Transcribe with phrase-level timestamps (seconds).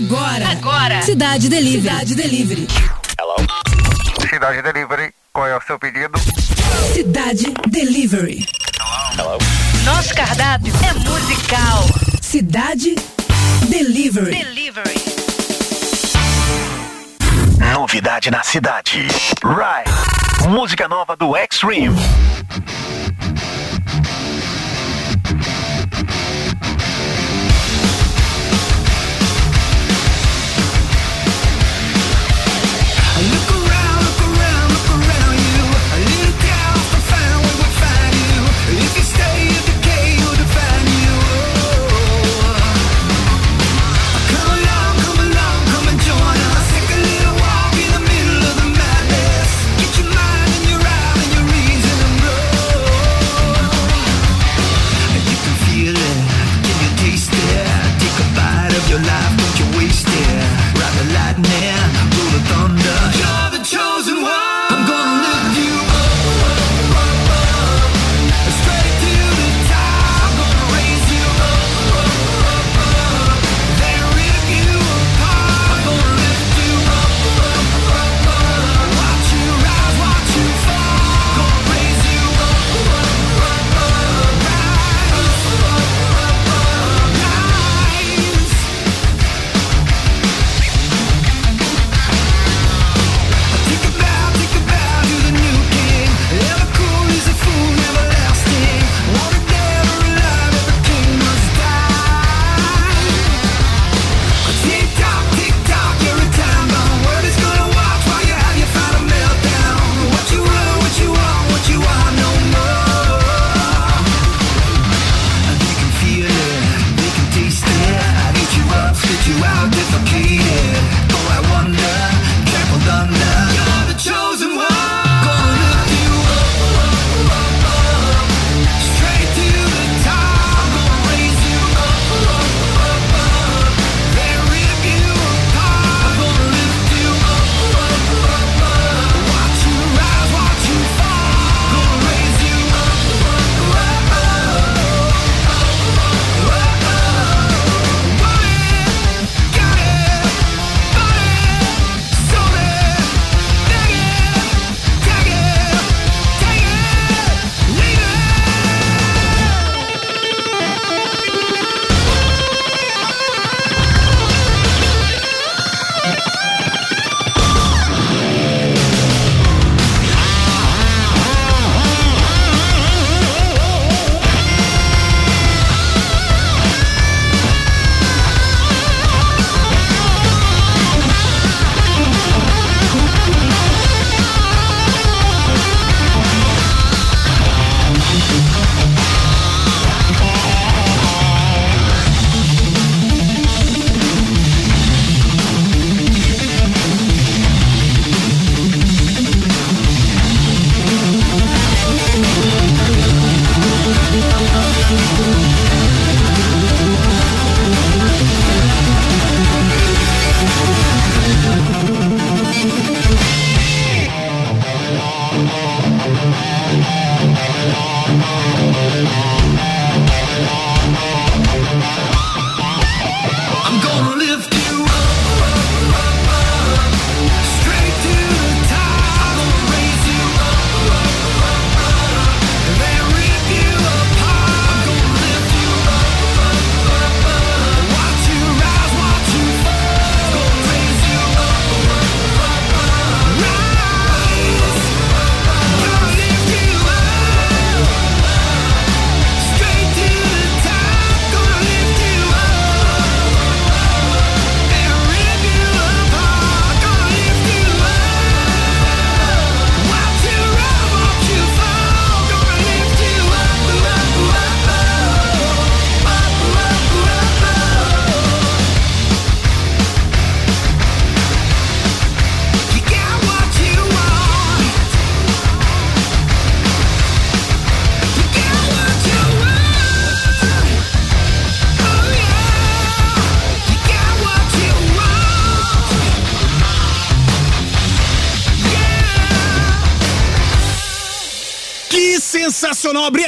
[0.00, 0.48] Agora.
[0.48, 1.02] Agora.
[1.02, 1.82] Cidade Delivery.
[1.82, 2.66] Cidade Delivery.
[3.18, 3.36] Hello.
[4.30, 5.12] Cidade Delivery.
[5.30, 6.18] Qual é o seu pedido?
[6.94, 8.46] Cidade Delivery.
[9.18, 9.36] Hello.
[9.84, 11.84] Nosso cardápio é musical.
[12.22, 12.94] Cidade
[13.68, 14.30] Delivery.
[14.30, 15.00] Delivery.
[17.74, 19.06] Novidade na cidade.
[19.44, 20.48] Right.
[20.48, 21.94] Música nova do Extreme.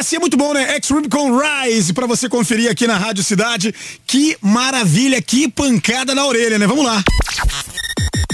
[0.02, 0.74] Assim é muito bom, né?
[0.74, 3.72] X-Rubicon Rise, pra você conferir aqui na Rádio Cidade.
[4.04, 6.66] Que maravilha, que pancada na orelha, né?
[6.66, 7.04] Vamos lá.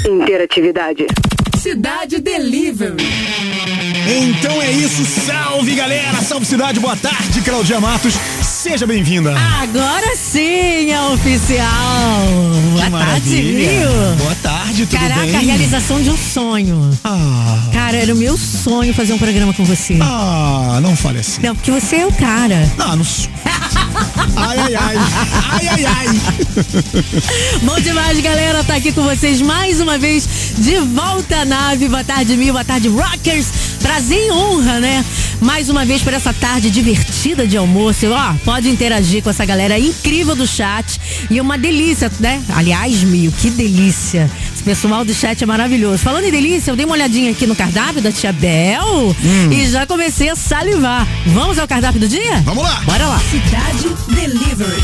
[0.02, 1.06] Interatividade.
[1.60, 2.96] Cidade Delivery.
[4.06, 8.14] Então é isso, salve galera, salve cidade, boa tarde, Claudia Matos,
[8.68, 9.34] seja bem-vinda.
[9.62, 11.66] Agora sim é oficial.
[12.72, 13.68] Boa tarde, maravilha.
[13.70, 14.16] viu?
[14.18, 15.36] Boa tarde, tudo Caraca, bem?
[15.36, 16.90] a realização de um sonho.
[17.02, 19.98] Ah, Cara, era o meu sonho fazer um programa com você.
[20.02, 21.40] ah, não fale assim.
[21.42, 22.70] Não, porque você é o cara.
[22.78, 23.06] Ah, não...
[24.36, 26.06] Ai, ai, ai, ai, ai, ai.
[27.64, 28.62] Bom demais, galera.
[28.62, 30.28] Tá aqui com vocês mais uma vez
[30.58, 31.88] de volta à nave.
[31.88, 32.52] Boa tarde, mil.
[32.52, 33.46] Boa tarde, Rockers.
[33.80, 35.04] Prazer e honra, né?
[35.40, 38.06] Mais uma vez por essa tarde divertida de almoço.
[38.06, 41.00] E, Ó, pode interagir com essa galera incrível do chat.
[41.30, 42.42] E é uma delícia, né?
[42.54, 44.30] Aliás, Mil, que delícia.
[44.54, 45.98] Esse pessoal do chat é maravilhoso.
[45.98, 49.14] Falando em delícia, eu dei uma olhadinha aqui no cardápio da Tia Bel
[49.52, 51.06] e já comecei a salivar.
[51.26, 52.42] Vamos ao cardápio do dia?
[52.44, 52.80] Vamos lá.
[52.84, 53.20] Bora lá.
[53.20, 54.82] Cidade Delivery.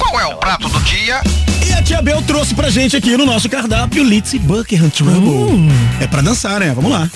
[0.00, 1.20] Qual é o prato do dia?
[1.64, 5.68] E a Tia Bel trouxe pra gente aqui no nosso cardápio Litzy Buckingham Trouble.
[6.00, 6.72] É pra dançar, né?
[6.74, 7.08] Vamos lá.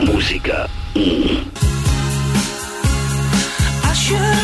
[0.00, 0.70] Música
[4.04, 4.43] Cidade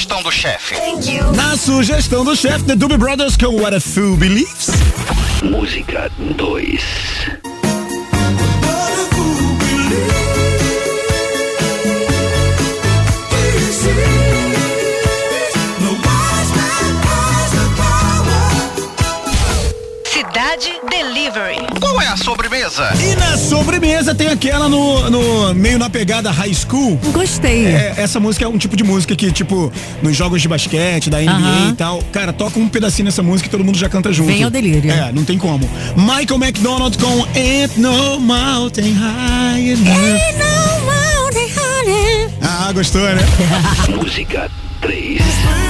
[0.00, 0.74] sugestão do chefe?
[1.36, 4.70] Na sugestão do chefe The Doobie Brothers com What a Fool Believes.
[5.42, 7.39] Música 2
[20.60, 21.56] Cidade Delivery.
[21.80, 22.90] Qual é a sobremesa?
[23.02, 27.00] E na sobremesa tem aquela no, no meio na pegada high school.
[27.12, 27.64] Gostei.
[27.66, 29.72] É, essa música é um tipo de música que, tipo,
[30.02, 31.70] nos jogos de basquete, da NBA Aham.
[31.70, 34.28] e tal, cara, toca um pedacinho nessa música e todo mundo já canta junto.
[34.30, 34.90] Vem ao delírio.
[34.92, 35.68] É, não tem como.
[35.96, 40.20] Michael McDonald com Ain't No Mountain High Enough.
[42.42, 43.22] Ah, gostou, né?
[43.96, 45.20] Música 3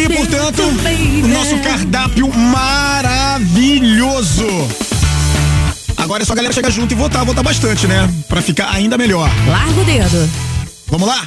[0.00, 2.28] aí, portanto, o nosso cardápio
[3.40, 4.46] maravilhoso.
[5.96, 8.08] Agora é só a galera chegar junto e votar, votar bastante, né?
[8.28, 9.30] Pra ficar ainda melhor.
[9.46, 10.30] Larga o dedo.
[10.88, 11.26] Vamos lá?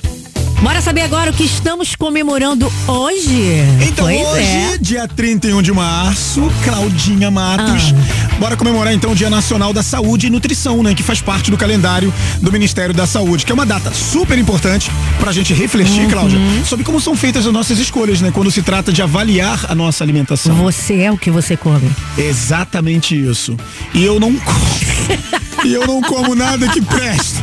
[0.62, 3.60] Bora saber agora o que estamos comemorando hoje.
[3.86, 4.78] Então pois hoje, é.
[4.80, 8.23] dia 31 de março, Claudinha Matos, Ah.
[8.44, 10.94] Bora comemorar então o Dia Nacional da Saúde e Nutrição, né?
[10.94, 14.92] Que faz parte do calendário do Ministério da Saúde, que é uma data super importante
[15.18, 16.66] pra gente refletir, Cláudia, Uhum.
[16.66, 18.32] sobre como são feitas as nossas escolhas, né?
[18.32, 20.56] Quando se trata de avaliar a nossa alimentação.
[20.58, 21.90] Você é o que você come.
[22.18, 23.56] Exatamente isso.
[23.94, 24.60] E eu não como.
[25.64, 27.40] e eu não como nada que presta.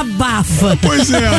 [0.00, 0.76] Abafa.
[0.82, 1.30] Pois é,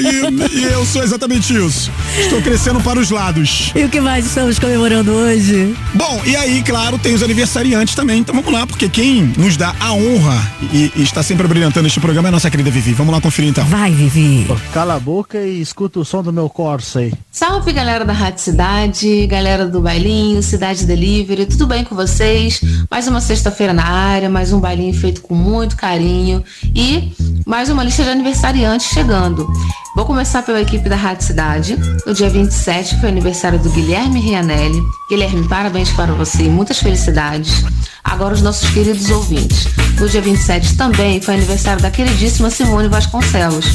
[0.00, 1.90] e, e eu sou exatamente isso.
[2.18, 3.72] Estou crescendo para os lados.
[3.74, 5.74] E o que mais estamos comemorando hoje?
[5.94, 8.20] Bom, e aí, claro, tem os aniversariantes também.
[8.20, 12.00] Então vamos lá, porque quem nos dá a honra e, e está sempre brilhantando este
[12.00, 12.92] programa é a nossa querida Vivi.
[12.92, 13.64] Vamos lá conferir então.
[13.64, 14.46] Vai, Vivi.
[14.74, 17.14] Cala a boca e escuta o som do meu Corsa aí.
[17.30, 22.60] Salve galera da Rádio Cidade, galera do Bailinho, Cidade Delivery, tudo bem com vocês?
[22.90, 27.12] Mais uma sexta-feira na área, mais um bailinho feito com muito carinho e
[27.46, 29.48] mais uma lista de aniversariantes chegando.
[29.94, 31.76] Vou começar pela equipe da Rádio Cidade.
[32.06, 34.82] No dia 27 foi aniversário do Guilherme Rianelli.
[35.08, 37.64] Guilherme, parabéns para você e muitas felicidades.
[38.02, 39.68] Agora os nossos queridos ouvintes.
[40.00, 43.66] No dia 27 também foi aniversário da queridíssima Simone Vasconcelos.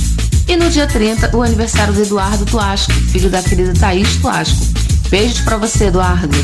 [0.48, 4.87] E no dia 30, o aniversário do Eduardo Tuasco, filho da querida Thaís Tuasco.
[5.10, 6.38] Beijos pra você, Eduardo.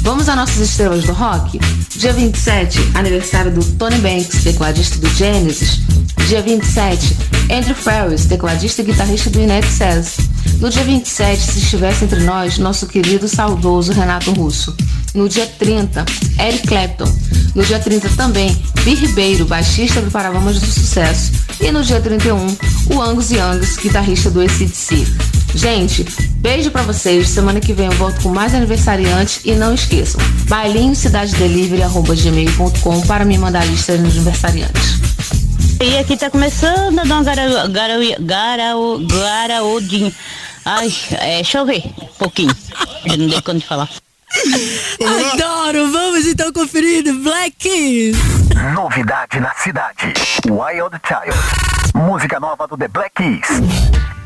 [0.00, 1.60] Vamos às nossas estrelas do rock?
[1.96, 5.80] Dia 27, aniversário do Tony Banks, tecladista do Genesis.
[6.26, 7.16] Dia 27,
[7.50, 10.16] Andrew Ferris, tecladista e guitarrista do Inet Says.
[10.58, 14.74] No dia 27, se estivesse entre nós, nosso querido saudoso Renato Russo.
[15.14, 16.04] No dia 30,
[16.38, 17.14] Eric Clapton.
[17.54, 21.32] No dia 30 também, Bi Ribeiro, baixista do Paralamas do Sucesso.
[21.60, 22.56] E no dia 31,
[22.94, 25.06] o Angus Youngs, guitarrista do ACDC.
[25.54, 26.04] Gente,
[26.36, 27.28] beijo pra vocês.
[27.28, 31.82] Semana que vem eu volto com mais aniversariantes e não esqueçam, bailinho cidade delivery
[32.22, 34.98] gmail.com para me mandar a lista de aniversariantes.
[35.80, 39.78] E aqui tá começando a dar uma garau, garau, garau.
[40.64, 42.54] Ai, é, deixa eu ver um pouquinho.
[43.04, 43.88] Eu não dei conta de falar.
[45.00, 45.90] Adoro!
[45.90, 48.16] Vamos então conferir Black Keys.
[48.74, 50.12] Novidade na cidade.
[50.46, 51.38] Wild Child.
[51.94, 54.17] Música nova do The Black Keys.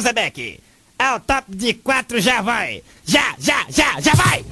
[0.00, 0.60] Cranzebeck.
[0.98, 2.82] É o top de quatro, já vai.
[3.06, 4.44] Já, já, já, já vai.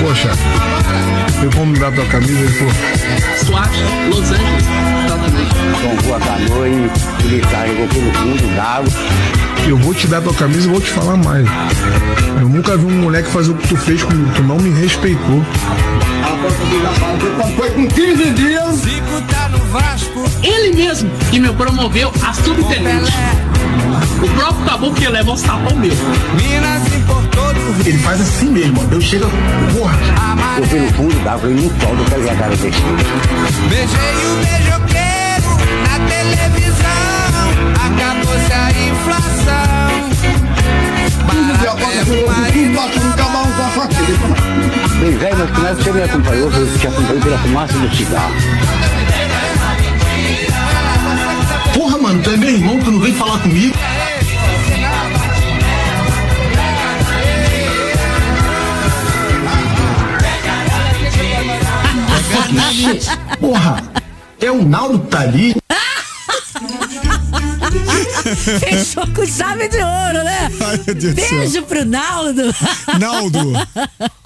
[0.00, 0.30] Poxa,
[1.42, 3.46] eu vou me dar tua camisa e pô.
[3.46, 3.70] SWAT,
[4.08, 4.64] Los Angeles,
[5.80, 8.88] Com rua Canoa e militar jogou pelo fundo d'água.
[9.66, 11.46] Eu vou te dar tua camisa e vou te falar mais.
[12.40, 14.30] Eu nunca vi um moleque fazer o que tu fez comigo.
[14.34, 15.42] Tu não me respeitou.
[17.56, 18.82] Foi com 15 dias.
[19.72, 20.24] Vasco.
[20.42, 23.10] Ele mesmo que me promoveu a subtenente.
[24.22, 25.94] O próprio caboclo que leva os tapão meu.
[26.36, 27.50] Minas importou
[27.86, 28.94] Ele faz assim mesmo, ó.
[28.94, 29.24] Eu chego,
[29.74, 29.98] porra.
[30.58, 32.82] Eu fui no fundo d'água e no sol do quero ver a cara desse.
[33.70, 35.52] Beijei o beijoqueiro
[35.88, 37.32] na televisão.
[37.86, 39.32] Acabou-se a inflação.
[45.00, 48.91] Bem velho, mas que você me acompanhou, você te acompanhou pela fumaça do cigarro.
[52.12, 53.74] Mano, tu é meu irmão, tu não vem falar comigo.
[63.40, 63.82] Porra,
[64.40, 65.54] é o Naldo que tá ali.
[68.60, 70.50] Fechou com chave de ouro, né?
[70.60, 70.78] Ai.
[70.94, 72.42] Beijo pro Naldo.
[72.98, 73.52] Naldo.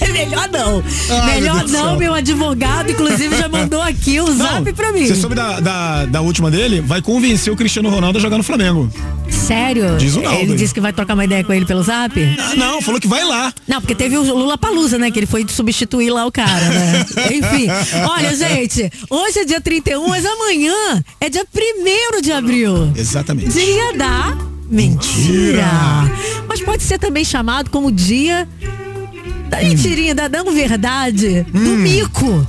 [0.00, 0.82] É melhor não.
[1.26, 5.06] Melhor meu não, meu advogado, inclusive, já mandou aqui o zap pra mim.
[5.06, 6.80] Você soube da, da, da última dele?
[6.80, 8.90] Vai convencer o Cristiano Ronaldo a jogar no Flamengo.
[9.28, 9.96] Sério?
[9.98, 12.18] Diz o Naldo Ele disse que vai trocar uma ideia com ele pelo zap?
[12.38, 13.52] Ah, não, falou que vai lá.
[13.66, 15.10] Não, porque teve o Lula Palusa, né?
[15.10, 17.06] Que ele foi substituir lá o cara, né?
[17.32, 17.66] Enfim.
[18.08, 22.92] Olha, gente, hoje é dia 31, mas amanhã é dia 1 de abril.
[22.96, 23.50] Exatamente.
[23.50, 24.36] Dia da
[24.70, 25.70] mentira.
[26.48, 28.48] Mas pode ser também chamado como dia
[29.54, 32.46] da mentirinha, da não verdade, do mico.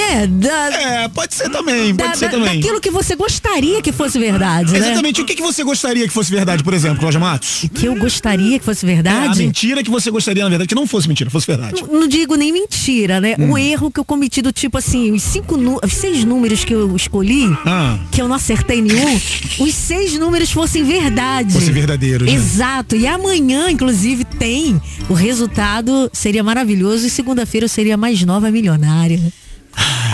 [0.00, 0.26] Né?
[0.26, 0.70] Da,
[1.04, 2.60] é, pode ser também, pode da, ser da- também.
[2.60, 4.78] Daquilo que você gostaria que fosse verdade, né?
[4.78, 5.20] Exatamente.
[5.20, 7.66] O que, que você gostaria que fosse verdade, por exemplo, Cláudia Matos?
[7.74, 9.38] Que eu gostaria que fosse É, a verdade?
[9.38, 11.82] mentira que você gostaria, na verdade, que não fosse mentira, fosse verdade.
[11.90, 13.34] Não digo nem mentira, né?
[13.38, 13.52] Hum.
[13.52, 16.94] O erro que eu cometi do tipo assim, os cinco os seis números que eu
[16.96, 17.98] escolhi, Ah.
[18.10, 19.20] que eu não acertei nenhum,
[19.58, 21.52] os seis números fossem verdade.
[21.52, 22.34] Fossem verdadeiros, né?
[22.34, 22.96] Exato.
[22.96, 24.80] E amanhã, inclusive, tem.
[25.08, 29.20] O resultado seria maravilhoso e segunda-feira eu seria mais nova milionária.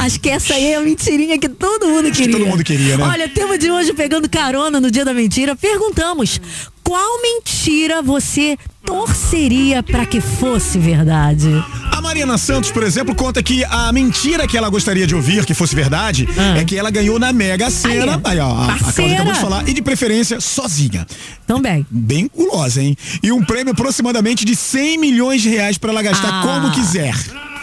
[0.06, 2.38] Acho que essa aí é a mentirinha que todo mundo Acho que queria.
[2.38, 3.04] todo mundo queria, né?
[3.04, 6.40] Olha, tema de hoje, pegando carona no dia da mentira, perguntamos:
[6.84, 11.48] qual mentira você torceria pra que fosse verdade?
[11.90, 15.54] A Mariana Santos, por exemplo, conta que a mentira que ela gostaria de ouvir, que
[15.54, 18.20] fosse verdade, é que ela ganhou na Mega Sena.
[18.22, 19.68] Aí, ó, a, a Cláudia acabou de falar.
[19.68, 21.04] E de preferência, sozinha.
[21.46, 21.84] Também.
[21.90, 22.96] Bem gulosa, hein?
[23.22, 26.42] E um prêmio aproximadamente de 100 milhões de reais pra ela gastar Ah.
[26.42, 27.14] como quiser.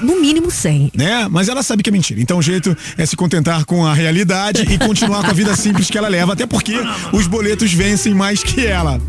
[0.02, 0.92] No mínimo 100.
[0.96, 1.28] Né?
[1.30, 2.20] Mas ela sabe que é mentira.
[2.22, 5.90] Então o jeito é se contentar com a realidade e continuar com a vida simples
[5.90, 6.76] que ela leva, até porque
[7.12, 9.00] os boletos vencem mais que ela.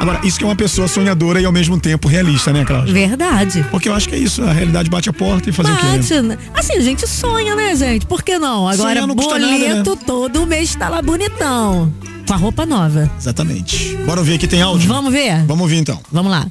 [0.00, 2.92] Agora, isso que é uma pessoa sonhadora e ao mesmo tempo realista, né, Cláudia?
[2.92, 3.66] Verdade.
[3.70, 5.86] Porque eu acho que é isso, a realidade bate a porta e fazer o quê?
[5.86, 6.38] Bate, né?
[6.54, 8.06] Assim, a gente sonha, né, gente?
[8.06, 8.66] Por que não?
[8.66, 10.02] Agora, não custa nada, boleto né?
[10.06, 11.92] todo mês tá lá bonitão.
[12.26, 13.10] Com a roupa nova.
[13.18, 13.96] Exatamente.
[14.06, 14.88] Bora ouvir aqui, tem áudio?
[14.88, 15.44] Vamos ver?
[15.44, 16.00] Vamos ouvir então.
[16.10, 16.46] Vamos lá.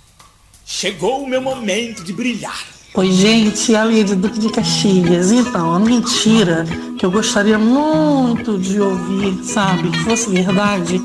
[0.65, 2.78] Chegou o meu momento de brilhar.
[2.95, 5.32] Oi, gente, a Lídia Duque de Caxias.
[5.32, 6.65] Então, a mentira
[6.97, 10.99] que eu gostaria muito de ouvir, sabe, que fosse verdade,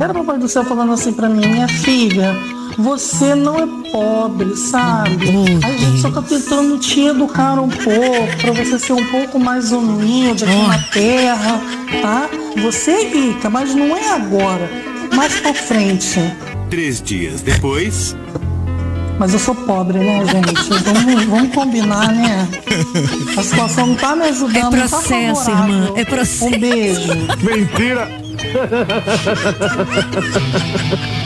[0.00, 2.34] era o papai do céu falando assim pra mim, minha filha,
[2.78, 5.28] você não é pobre, sabe?
[5.62, 9.72] a gente só tá tentando te educar um pouco, pra você ser um pouco mais
[9.72, 11.60] humilde aqui na terra,
[12.00, 12.30] tá?
[12.62, 14.70] Você é rica, mas não é agora,
[15.14, 16.18] mais pra frente.
[16.70, 18.16] Três dias depois.
[19.18, 20.68] Mas eu sou pobre, né, gente?
[20.84, 22.48] Vamos, vamos combinar, né?
[23.36, 24.76] A situação não tá me ajudando.
[24.76, 25.74] É tá processo, favorável.
[25.74, 26.44] irmã, é processo.
[26.44, 27.12] Um beijo.
[27.42, 28.08] Mentira!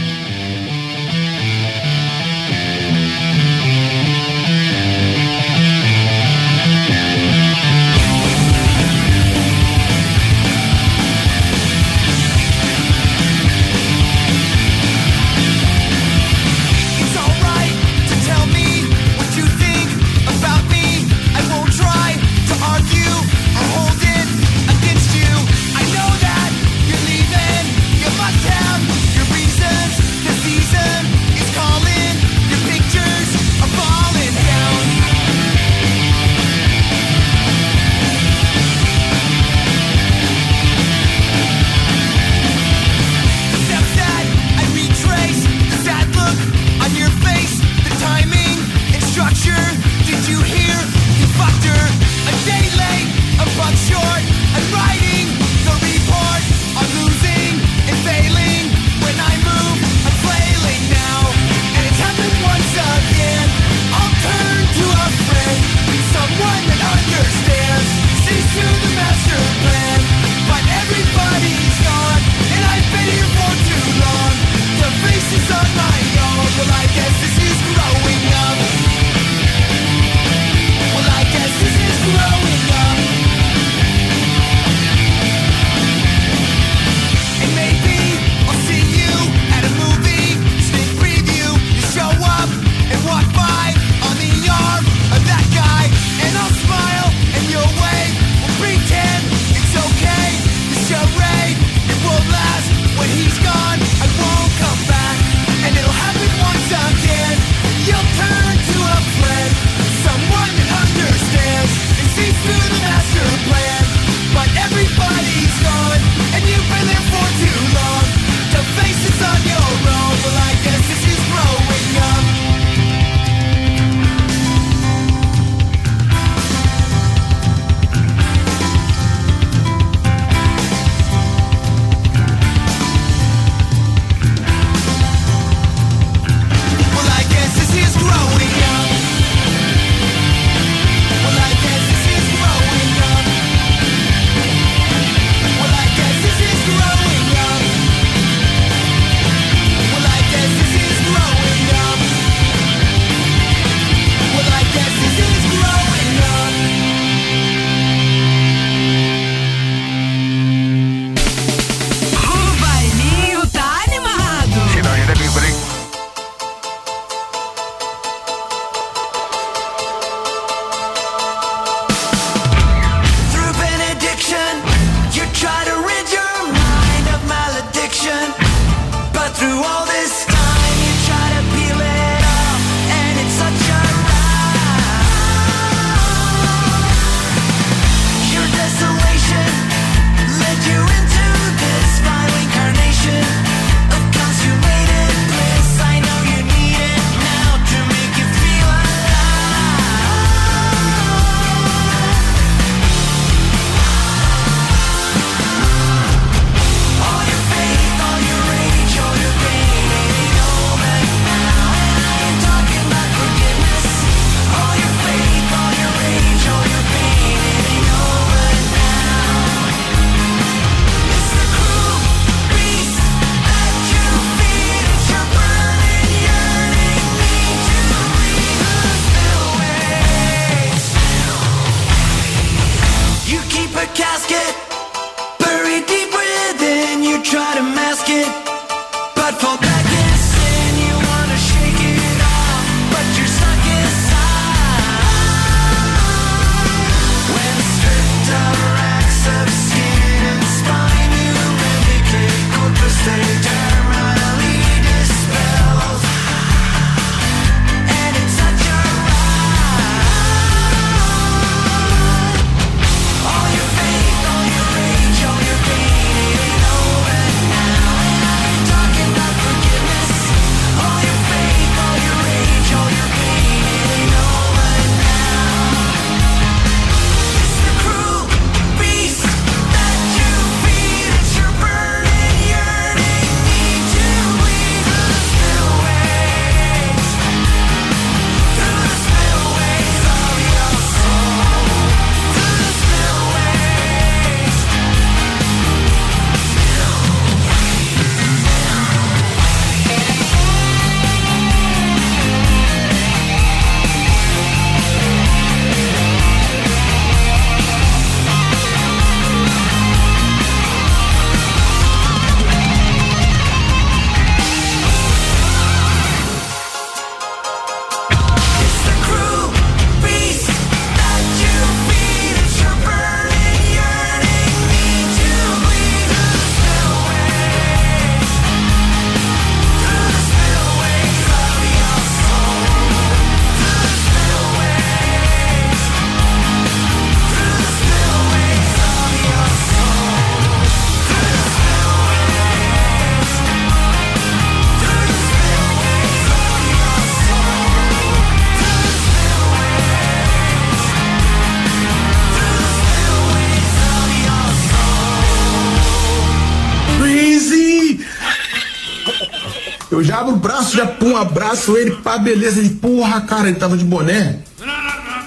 [361.21, 362.61] abraço ele, pá, beleza.
[362.61, 364.39] Ele, porra, cara, ele tava de boné.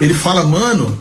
[0.01, 0.97] Ele fala, mano,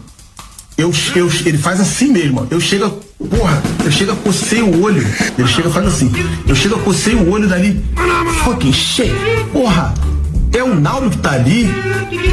[0.76, 2.46] eu, eu, ele faz assim mesmo.
[2.50, 2.90] Eu chego,
[3.30, 5.04] porra, eu chego a cocei o olho.
[5.38, 6.12] Ele chega faz assim.
[6.46, 7.84] Eu chego a cocei o olho dali.
[8.44, 9.12] Fucking shit.
[9.52, 9.94] Porra,
[10.52, 11.68] é o Naldo que tá ali?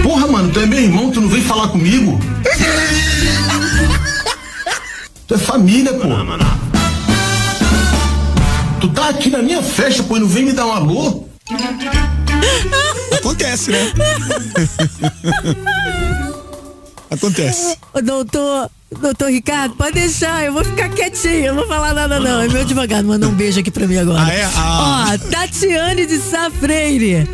[0.04, 2.20] Porra, mano, tu é meu irmão, tu não vem falar comigo?
[5.30, 6.08] Tu é família, pô.
[8.82, 11.28] Tu tá aqui na minha festa, pô, e não vem me dar um alô?
[13.14, 13.80] Acontece, né?
[17.10, 17.76] Acontece.
[17.94, 18.70] Ô, doutor,
[19.02, 22.42] doutor Ricardo, pode deixar, eu vou ficar quietinho, eu não vou falar nada não.
[22.42, 24.22] É meu advogado, mandou um beijo aqui pra mim agora.
[24.22, 24.44] Ah, é?
[24.56, 25.14] Ah.
[25.14, 27.28] Ó, Tatiane de Sá Freire.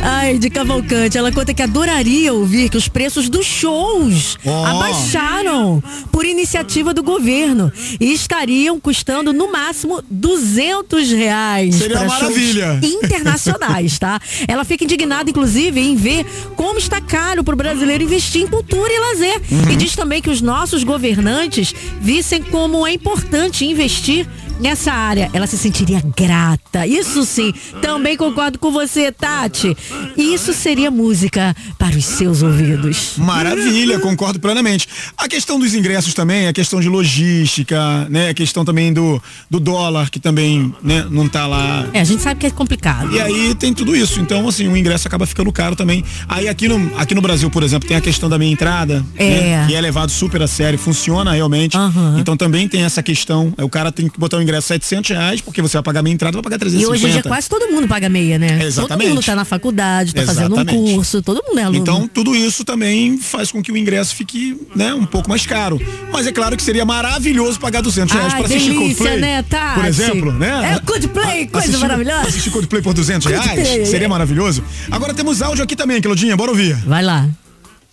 [0.00, 4.64] Ai, de Cavalcante, ela conta que adoraria ouvir que os preços dos shows Ó.
[4.66, 11.74] abaixaram por iniciativa do governo e estariam custando no máximo 200 reais.
[11.76, 12.80] Seria maravilha.
[12.82, 14.20] internacionais, tá?
[14.46, 16.24] Ela fica indignada, inclusive, em ver
[16.56, 19.40] como está caro pro brasileiro investir em cultura e lazer.
[19.50, 19.70] Uhum.
[19.72, 24.26] E diz também que os nossos governantes vissem como é importante investir
[24.60, 25.30] nessa área.
[25.32, 26.86] Ela se sentiria grata.
[26.86, 29.76] Isso sim, também concordo com você, Tati.
[30.16, 33.14] Isso seria música para os seus ouvidos.
[33.16, 34.86] Maravilha, concordo plenamente.
[35.16, 38.28] A questão dos ingressos também, a questão de logística, né?
[38.30, 41.86] A questão também do, do dólar, que também né, não tá lá.
[41.92, 43.14] É, a gente sabe que é complicado.
[43.14, 44.20] E aí tem tudo isso.
[44.20, 46.04] Então, assim, o ingresso acaba ficando caro também.
[46.28, 49.30] Aí aqui no, aqui no Brasil, por exemplo, tem a questão da meia entrada, É.
[49.30, 51.76] né, que é levado super a sério, funciona realmente.
[52.18, 53.52] Então também tem essa questão.
[53.58, 56.32] O cara tem que botar o ingresso 700 reais, porque você vai pagar meia entrada,
[56.36, 56.92] vai pagar E 350.
[56.96, 58.58] hoje em dia quase todo mundo paga meia, né?
[58.64, 59.06] Exatamente.
[59.08, 61.78] Todo mundo tá na faculdade, tá fazendo um curso, todo mundo é aluno.
[61.80, 65.78] Então, tudo isso também faz com que o ingresso fique, né, um pouco mais caro.
[66.12, 69.20] Mas é claro que seria maravilhoso pagar 200 reais Ai, para assistir delícia, Coldplay.
[69.20, 69.74] né, Tati?
[69.74, 70.72] Por exemplo, né?
[70.76, 72.28] É Coldplay, coisa Assistir- maravilhosa.
[72.28, 73.86] Assistir Coldplay por 200 reais Coldplay.
[73.86, 74.64] seria maravilhoso.
[74.90, 76.74] Agora temos áudio aqui também, Claudinha, bora ouvir.
[76.86, 77.28] Vai lá.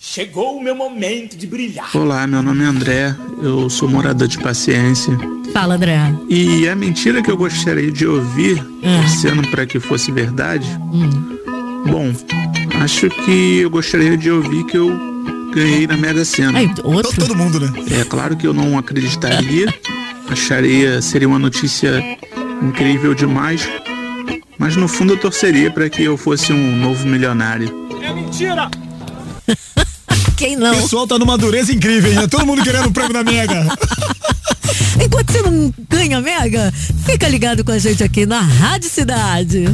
[0.00, 1.90] Chegou o meu momento de brilhar.
[1.96, 5.16] Olá, meu nome é André, eu sou morador de paciência.
[5.52, 5.98] Fala, André.
[6.28, 8.64] E a mentira que eu gostaria de ouvir,
[9.20, 10.66] sendo para que fosse verdade,
[11.86, 12.12] bom,
[12.82, 14.90] acho que eu gostaria de ouvir que eu
[15.54, 16.60] ganhei na Mega Sena.
[16.84, 17.14] outro?
[17.20, 17.72] Todo mundo, né?
[18.00, 19.72] É claro que eu não acreditaria,
[20.28, 22.02] acharia, seria uma notícia
[22.62, 23.68] incrível demais,
[24.58, 27.88] mas no fundo eu torceria para que eu fosse um novo milionário.
[28.02, 28.70] É mentira!
[30.38, 30.72] Quem não?
[30.72, 32.28] O pessoal tá numa dureza incrível, hein?
[32.28, 33.66] Todo mundo querendo o prêmio da Mega.
[35.04, 36.72] Enquanto você não ganha mega,
[37.04, 39.64] fica ligado com a gente aqui na Rádio Cidade.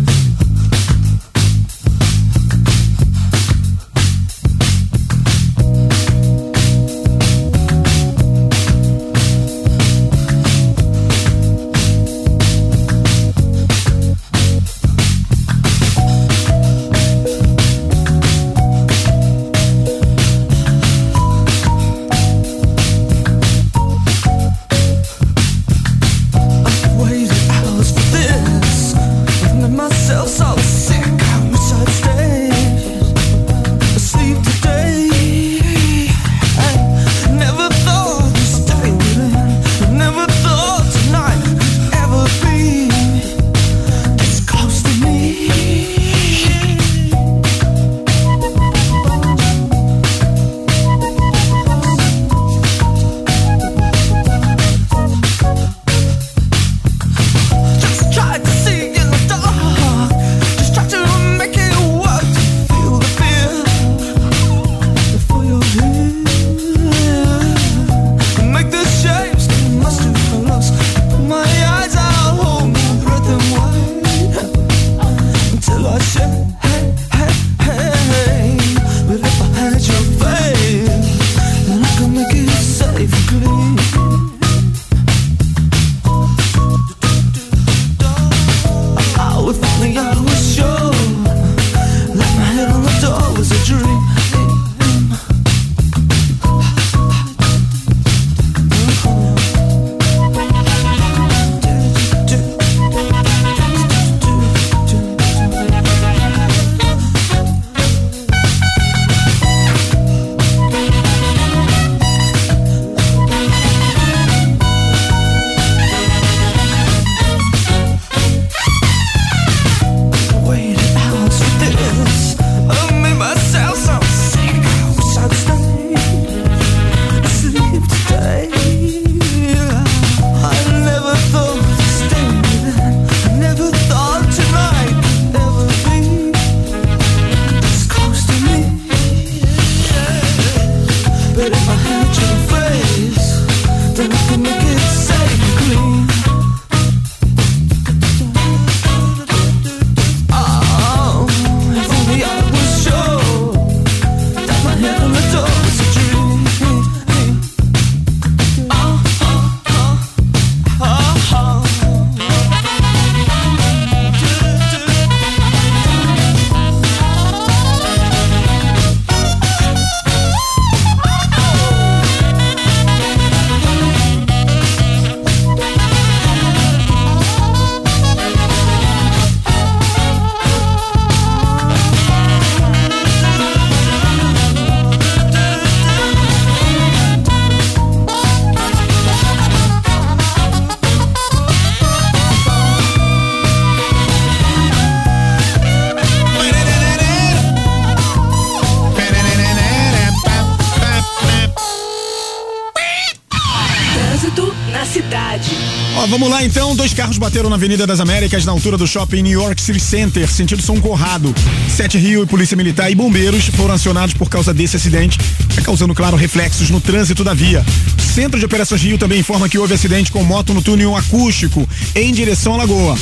[206.06, 206.76] Vamos lá então.
[206.76, 210.28] Dois carros bateram na Avenida das Américas, na altura do shopping New York City Center,
[210.30, 211.34] sentido São Corrado.
[211.68, 215.18] Sete Rio e Polícia Militar e bombeiros foram acionados por causa desse acidente,
[215.54, 217.64] tá causando, claro, reflexos no trânsito da via.
[217.98, 222.12] Centro de Operações Rio também informa que houve acidente com moto no túnel acústico em
[222.12, 222.96] direção à Lagoa.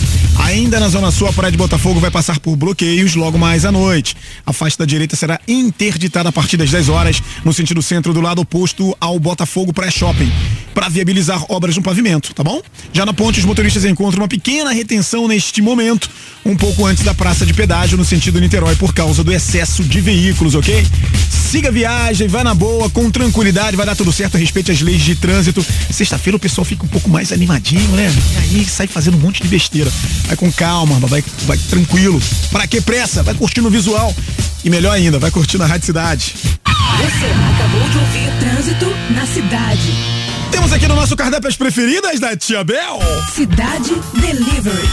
[0.44, 3.72] Ainda na Zona Sul, a Praia de Botafogo vai passar por bloqueios logo mais à
[3.72, 4.16] noite.
[4.46, 8.20] A faixa da direita será interditada a partir das 10 horas, no sentido centro, do
[8.20, 10.32] lado oposto ao Botafogo Pré-Shopping,
[10.74, 12.60] para viabilizar obras no pavimento, tá bom?
[12.92, 16.08] Já na ponte, os motoristas encontram uma pequena retenção neste momento,
[16.44, 20.00] um pouco antes da praça de pedágio, no sentido Niterói, por causa do excesso de
[20.00, 20.86] veículos, ok?
[21.30, 25.02] Siga a viagem, vai na boa, com tranquilidade, vai dar tudo certo, respeite as leis
[25.02, 25.64] de trânsito.
[25.90, 28.10] Sexta-feira o pessoal fica um pouco mais animadinho, né?
[28.50, 29.92] E aí sai fazendo um monte de besteira.
[30.26, 32.20] Vai com calma, vai, vai tranquilo.
[32.50, 33.22] Pra que pressa?
[33.22, 34.14] Vai curtindo o visual.
[34.64, 36.34] E melhor ainda, vai curtindo a Rádio Cidade.
[36.64, 40.31] Você acabou de ouvir Trânsito na cidade.
[40.52, 43.00] Temos aqui no nosso cardápio as preferidas da Tia Bel.
[43.32, 44.88] Cidade Delivery.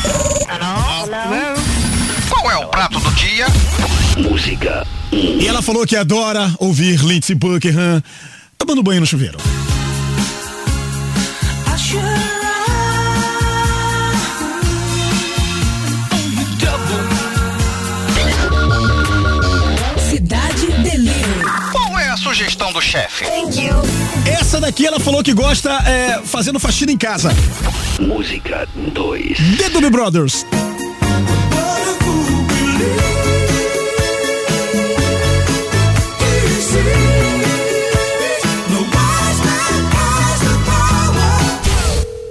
[2.29, 3.45] Qual é o prato do dia?
[4.17, 4.87] Música.
[5.11, 8.01] E ela falou que adora ouvir Lindsey Buckingham
[8.57, 9.37] tomando banho no chuveiro.
[11.67, 12.28] I should
[22.29, 23.25] sugestão do chefe?
[24.23, 27.31] Essa daqui ela falou que gosta é, fazendo faxina em casa.
[27.99, 29.57] Música 2.
[29.57, 30.45] The Doobie Brothers.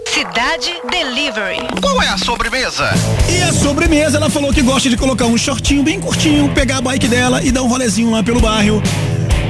[0.06, 1.58] Cidade Delivery.
[1.82, 2.88] Qual é a sobremesa?
[3.28, 6.80] E a sobremesa, ela falou que gosta de colocar um shortinho bem curtinho, pegar a
[6.80, 8.80] bike dela e dar um rolezinho lá pelo bairro,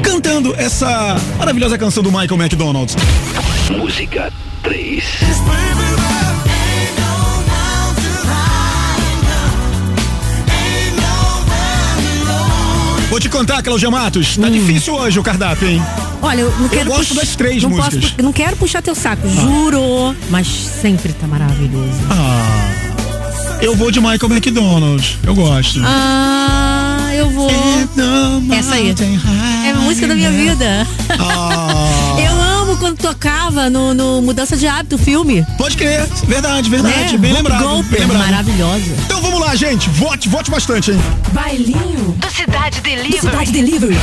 [0.03, 2.95] cantando essa maravilhosa canção do Michael McDonald.
[3.77, 4.33] Música
[4.63, 5.05] 3.
[13.11, 15.83] Vou te contar, Claudia Matos, tá difícil hoje o cardápio, hein?
[16.21, 18.11] Olha, eu não quero gosto pux- das três não músicas.
[18.11, 20.15] Posso, não quero puxar teu saco, juro.
[20.29, 21.91] Mas sempre tá maravilhoso.
[22.11, 25.19] Ah, eu vou de Michael McDonald.
[25.25, 25.81] Eu gosto.
[25.85, 26.68] Ah,
[27.19, 27.51] eu vou.
[28.57, 28.95] Essa aí.
[29.67, 30.87] É a música da minha vida.
[31.19, 32.17] Ah.
[32.19, 35.45] Eu amo quando tocava no, no Mudança de Hábito, o filme.
[35.57, 37.13] Pode crer, verdade, verdade.
[37.13, 37.19] Né?
[37.19, 37.63] Bem lembrado.
[37.63, 38.21] Golpe, bem lembrado.
[38.21, 38.95] maravilhosa.
[39.05, 39.89] Então vamos lá, gente.
[39.91, 41.01] Vote, vote bastante, hein?
[41.33, 43.11] Bailinho Do Cidade Delivery.
[43.11, 43.99] do Cidade Delivery.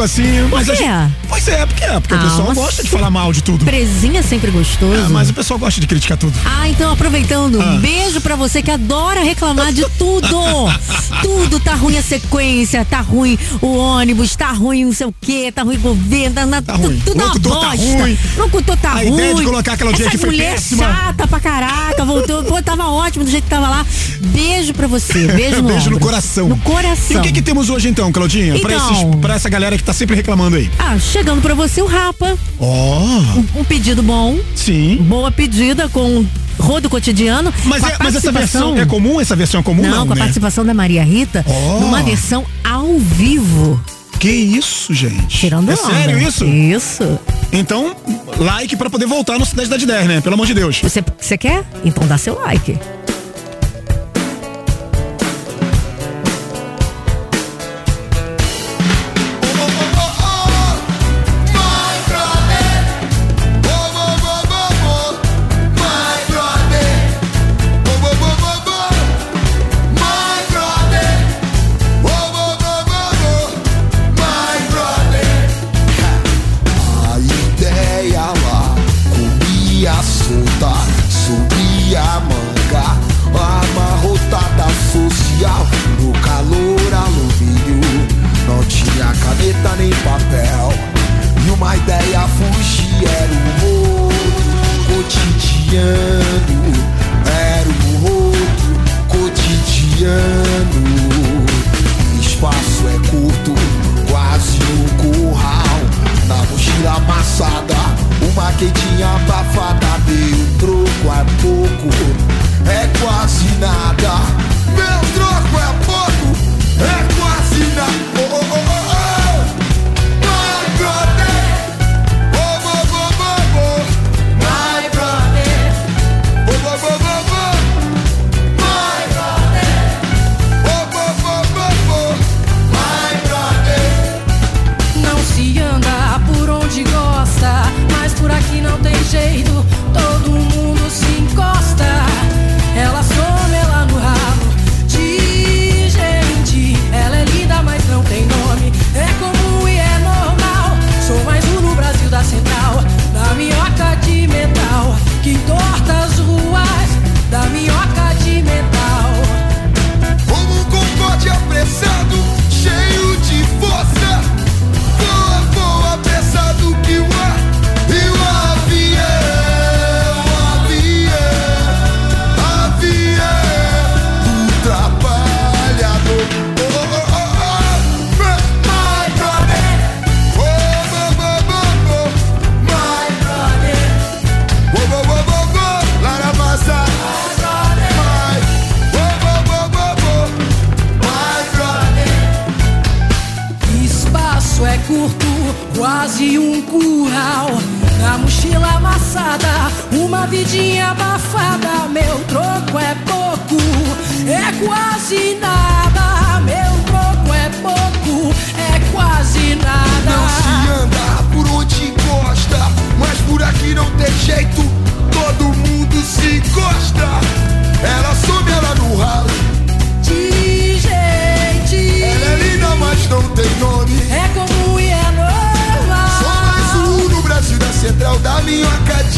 [0.00, 0.40] Tanto assim.
[0.48, 0.84] Por mas a quê?
[0.84, 3.42] gente- Pois é, porque é, porque o Ah, pessoal uma gosta de falar mal de
[3.42, 3.64] tudo.
[3.64, 5.02] Presinha é sempre gostoso.
[5.06, 6.32] Ah, mas o pessoal gosta de criticar tudo.
[6.44, 7.66] Ah, então aproveitando, Ah.
[7.66, 10.28] um beijo pra você que adora reclamar de tudo.
[11.22, 15.52] tudo tá ruim a sequência, tá ruim o ônibus, tá ruim não sei o quê,
[15.54, 17.00] tá ruim o governo, tá, na, Tá ruim.
[17.04, 17.84] tudo uma Locutor tá bosta.
[18.02, 18.18] ruim.
[18.36, 19.12] Locutor tá A ruim.
[19.14, 20.84] ideia de colocar aquela Essa audiência foi mulher péssima.
[20.84, 23.86] chata pra caraca, voltou, pô, tava ótimo do jeito que tava lá.
[24.20, 26.48] Beijo pra você, beijo no Beijo no coração.
[26.48, 27.16] No coração.
[27.16, 28.58] E o que, que temos hoje então, Claudinha?
[28.60, 28.92] Pra, Então.
[28.92, 30.70] esses, pra essa galera que tá sempre reclamando aí.
[30.78, 32.36] Ah, chegando pra você o Rapa.
[32.58, 32.98] Ó.
[33.00, 34.38] Um, um pedido bom.
[34.54, 34.96] Sim.
[35.08, 36.24] Boa pedida com
[36.58, 37.52] rodo cotidiano.
[37.64, 39.20] Mas, é- mas essa versão é comum?
[39.20, 39.82] Essa versão é comum?
[39.82, 40.20] Não, Não, com a né?
[40.22, 41.80] participação da Maria Rita Ó.
[41.80, 43.82] numa versão ao vivo.
[44.18, 45.28] Que isso, gente?
[45.38, 45.82] Tirando É onda.
[45.94, 46.44] sério isso?
[46.44, 47.18] Isso.
[47.50, 47.96] Então,
[48.38, 50.20] like pra poder voltar no Cidade da 10, né?
[50.20, 50.78] Pelo amor de Deus.
[50.82, 51.64] Você, você quer?
[51.84, 52.78] Então dá seu like.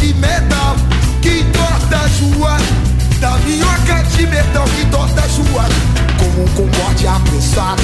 [0.03, 0.75] De metal
[1.21, 2.63] que entorta as ruas.
[3.21, 5.73] Da minhoca de metal que entorta as ruas.
[6.19, 7.83] Como um concorde apressado,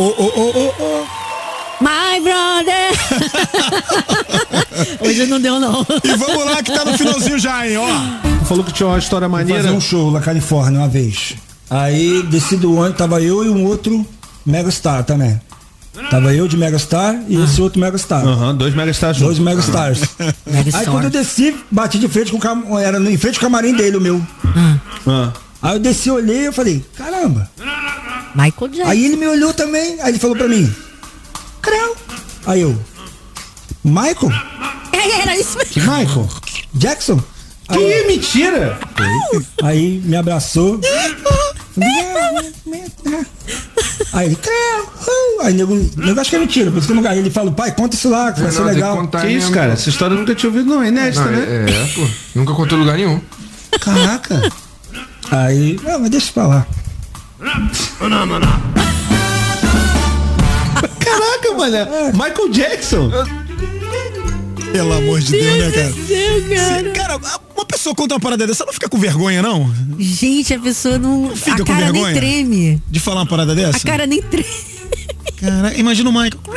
[0.00, 1.06] Ô, ô, ô, ô, ô.
[1.78, 2.90] My brother!
[5.06, 5.86] Hoje não deu, não.
[6.02, 8.46] E vamos lá que tá no finalzinho já, hein, ó.
[8.46, 9.62] Falou que tinha uma história maneira.
[9.62, 11.34] fazer um show na Califórnia uma vez.
[11.68, 14.06] Aí desci do ônibus, tava eu e um outro
[14.46, 15.38] Megastar também.
[16.10, 18.26] Tava eu de Megastar e esse outro Megastar.
[18.26, 19.38] Aham, dois Megastars Dois.
[19.38, 20.00] Megastars.
[20.72, 22.62] Aí quando eu desci, bati de frente com o cam...
[22.80, 24.26] era em frente ao camarim dele, o meu.
[25.06, 25.30] Ah.
[25.60, 27.50] Aí eu desci, olhei e falei, caramba.
[28.34, 28.90] Michael Jackson.
[28.90, 30.72] Aí ele me olhou também, aí ele falou pra mim,
[31.62, 31.96] Creu.
[32.46, 32.78] Aí eu,
[33.84, 34.30] Michael?
[34.92, 35.72] É, era isso mesmo.
[35.72, 36.28] Que Michael?
[36.74, 37.22] Jackson?
[37.72, 38.78] Que mentira!
[39.62, 40.78] Aí me abraçou.
[44.12, 44.84] Aí ele, creu.
[44.84, 45.42] uh.
[45.42, 47.50] Aí nego, nego acho que é mentira, por isso que eu não- aí ele fala,
[47.50, 49.06] pai, conta isso lá, que vai ser legal.
[49.08, 49.72] Que isso, cara?
[49.72, 50.82] Essa história eu nunca tinha ouvido, não.
[50.82, 51.66] É inédita, Não, né?
[51.68, 52.06] é, é, pô.
[52.34, 53.20] Nunca contou em lugar nenhum.
[53.80, 54.52] Caraca.
[55.30, 56.66] Aí, não, mas deixa eu falar.
[61.00, 61.76] Caraca, mano.
[62.12, 63.10] Michael Jackson.
[64.72, 65.90] Pelo amor de Deus, né, cara?
[65.90, 66.78] Deus, cara.
[66.82, 67.16] Cê- cara,
[67.56, 69.72] uma pessoa conta uma parada dessa, não fica com vergonha, não?
[69.98, 71.34] Gente, a pessoa não.
[71.34, 72.14] Fica a com cara nem vergonha?
[72.14, 72.82] treme.
[72.88, 73.78] De falar uma parada dessa?
[73.78, 74.46] A cara nem treme.
[75.40, 76.38] Cara, imagina o Michael.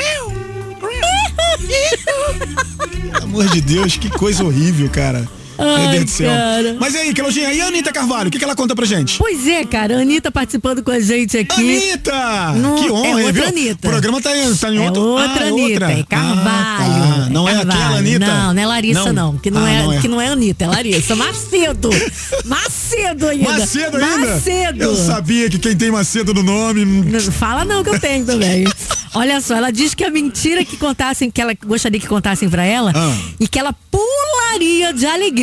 [3.14, 5.28] Pelo amor de Deus, que coisa horrível, cara.
[5.58, 6.30] Meu Ai, Deus do céu.
[6.30, 6.76] cara.
[6.80, 9.18] Mas aí, Claudinha, e a Anitta Carvalho, o que, que ela conta pra gente?
[9.18, 9.98] Pois é, cara.
[9.98, 11.62] A Anitta participando com a gente aqui.
[11.62, 12.52] Anitta!
[12.54, 13.48] No- que honra, é outra viu?
[13.48, 13.88] Anitta.
[13.88, 15.02] O programa tá em, tá em É outro...
[15.02, 15.92] outra Ah, é Anitta, outra.
[15.92, 16.44] é Carvalho.
[16.44, 17.30] Ah, tá.
[17.30, 17.80] Não é Carvalho.
[17.82, 18.26] aquela Anitta?
[18.28, 19.38] Não, não é Larissa, não.
[19.38, 21.16] que, não, é, não que não é Anitta, é Larissa.
[21.16, 21.90] Macedo.
[22.46, 23.50] Macedo ainda.
[23.52, 24.18] Macedo ainda?
[24.34, 24.84] Macedo.
[24.84, 26.84] Eu sabia que quem tem Macedo no nome...
[26.86, 28.66] Não Fala não que eu tenho também.
[29.16, 32.64] Olha só, ela diz que a mentira que contassem, que ela gostaria que contassem pra
[32.66, 33.16] ela, Ah.
[33.40, 35.43] e que ela pularia de alegria,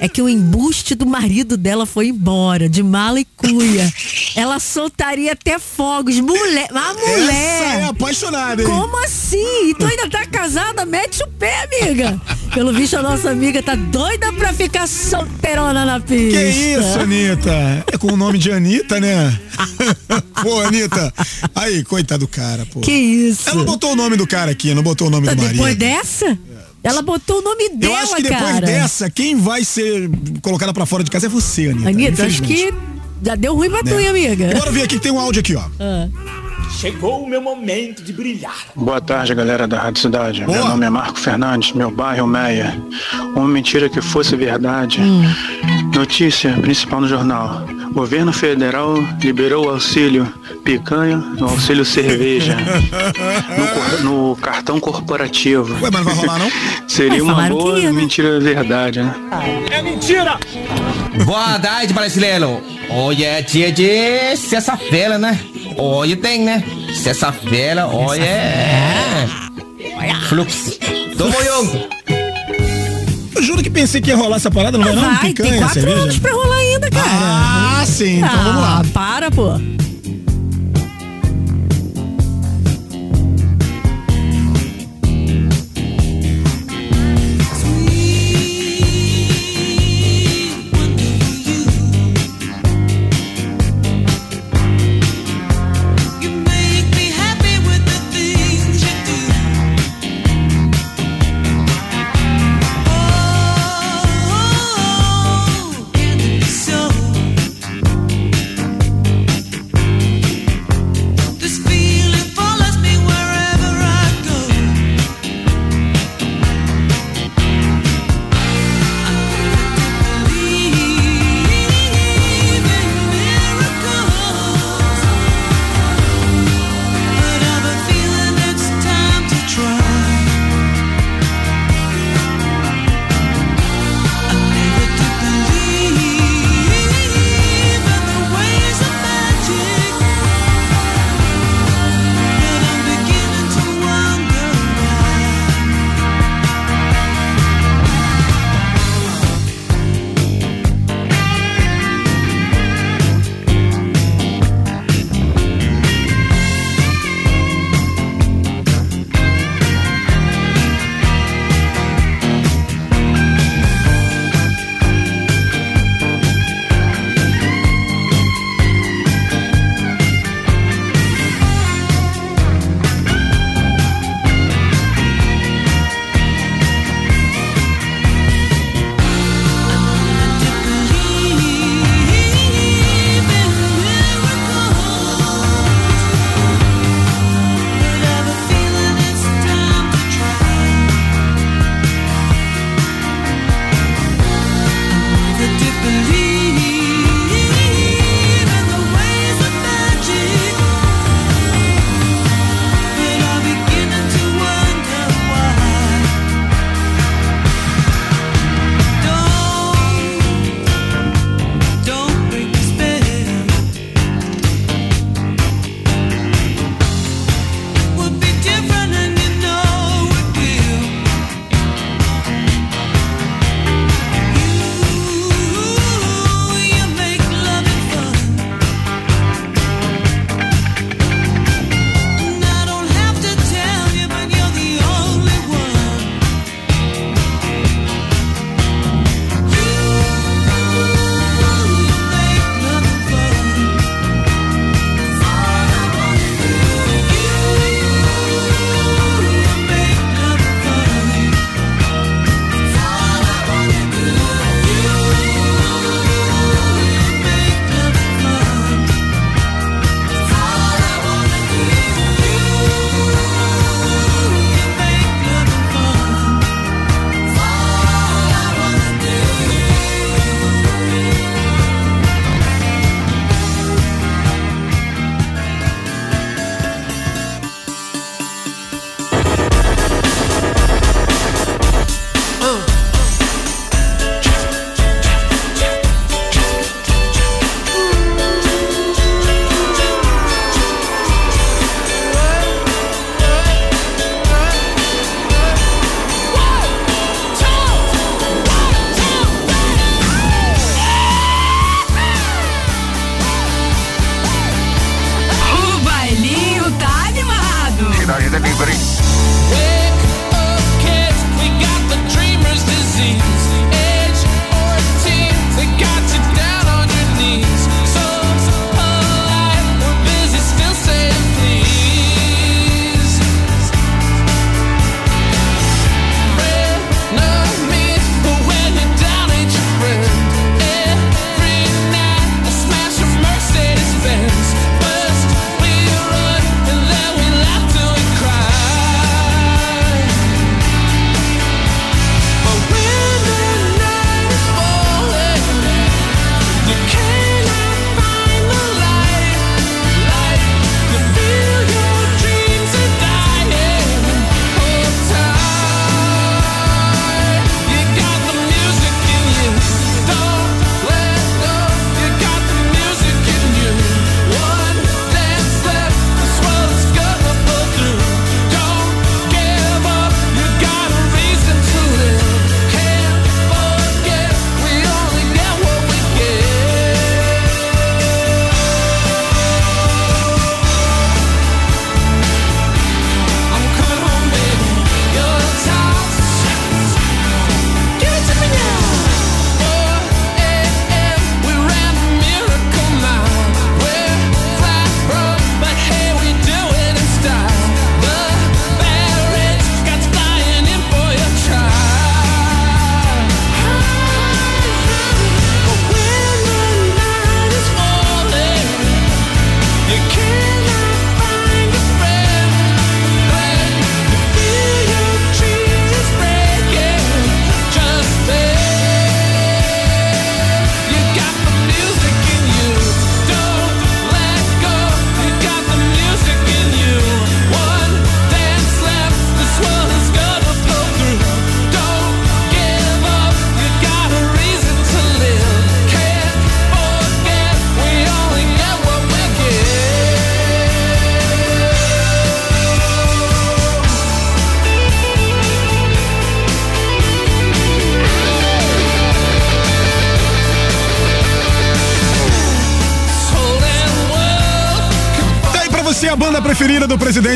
[0.00, 3.92] é que o embuste do marido dela foi embora, de mala e cuia.
[4.34, 6.18] ela soltaria até fogos.
[6.20, 7.30] Mulher, a mulher.
[7.30, 8.68] Essa é apaixonada, hein?
[8.68, 9.70] Como assim?
[9.70, 10.84] E tu ainda tá casada?
[10.84, 12.20] Mete o pé, amiga.
[12.54, 16.38] Pelo visto, a nossa amiga tá doida pra ficar solteirona na pista.
[16.38, 17.84] Que isso, Anitta?
[17.92, 19.38] É com o nome de Anitta, né?
[20.42, 21.12] pô, Anitta.
[21.54, 22.80] Aí, coitado do cara, pô.
[22.80, 23.48] Que isso?
[23.50, 25.52] Ela botou o nome do cara aqui, não botou o nome do marido.
[25.52, 26.38] Depois dessa?
[26.84, 28.66] Ela botou o nome Eu dela, acho que depois cara.
[28.66, 30.10] dessa, quem vai ser
[30.42, 31.88] colocada pra fora de casa é você, Anitta.
[31.88, 32.72] Anitta, acho que
[33.22, 34.02] já deu ruim pra tu, Né?
[34.02, 34.54] hein, amiga?
[34.58, 35.62] Bora ver aqui que tem um áudio aqui, ó.
[35.80, 36.08] Ah.
[36.78, 38.54] Chegou o meu momento de brilhar.
[38.76, 40.40] Boa tarde, galera da Rádio Cidade.
[40.40, 40.68] Meu Boa.
[40.70, 42.76] nome é Marco Fernandes, meu bairro Meia.
[43.34, 45.00] Uma mentira que fosse verdade.
[45.94, 47.64] Notícia principal no jornal.
[47.94, 50.26] Governo federal liberou o auxílio
[50.64, 52.56] picanha no auxílio cerveja
[54.02, 55.72] no, no cartão corporativo.
[55.82, 56.50] Ué, mas não vai rolar, não?
[56.88, 58.00] Seria Ah, uma boa ia, né?
[58.00, 59.14] mentira verdade, né?
[59.70, 60.38] É mentira!
[61.24, 62.60] Boa tarde, brasileiro.
[62.90, 65.38] Hoje é dia de sexta-feira, né?
[65.76, 66.64] Hoje tem, né?
[66.94, 69.26] Sexta-feira, hoje é.
[70.28, 70.78] Fluxo.
[71.16, 71.94] Tamo junto.
[73.34, 75.02] Eu juro que pensei que ia rolar essa parada, não vai não?
[75.02, 76.02] Vai, tem Picanha, quatro cerveja?
[76.02, 77.10] anos pra rolar ainda, cara.
[77.10, 78.80] Ah, sim, então vamos lá.
[78.80, 79.52] Ah, para, pô.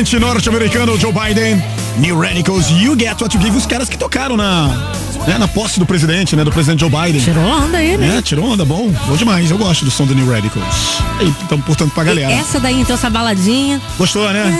[0.09, 1.63] Presidente norte-americano Joe Biden.
[1.97, 4.67] New Radicals, You Get What You Give, os caras que tocaram na,
[5.27, 6.43] né, na posse do presidente, né?
[6.43, 7.21] Do presidente Joe Biden.
[7.21, 8.17] Tirou onda aí, né?
[8.17, 8.89] É, tirou onda, bom.
[8.89, 10.65] Bom demais, eu gosto do som do New Radicals.
[11.43, 12.31] Então, portanto, pra galera.
[12.31, 13.79] Essa daí, então, essa baladinha.
[13.99, 14.57] Gostou, né?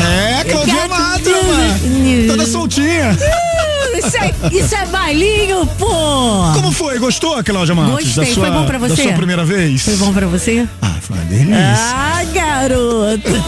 [0.00, 2.28] É, some Mata, music mano.
[2.28, 3.18] Toda soltinha.
[3.98, 5.88] Isso é, isso é bailinho, pô!
[6.54, 6.98] Como foi?
[6.98, 8.04] Gostou, Cláudia Matos?
[8.04, 8.96] Gostei, sua, foi bom pra você?
[8.96, 9.82] Da sua primeira vez?
[9.82, 10.66] Foi bom pra você?
[10.80, 11.56] Ah, foi uma delícia.
[11.56, 12.20] Ah,
[12.60, 13.28] garoto!